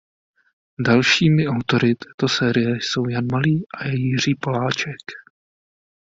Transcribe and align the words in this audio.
Dalšími 0.85 1.47
autory 1.47 1.95
této 1.95 2.29
série 2.29 2.75
jsou 2.77 3.09
Jan 3.09 3.25
Malý 3.31 3.65
a 3.77 3.87
Jiří 3.87 4.35
Poláček. 4.41 5.01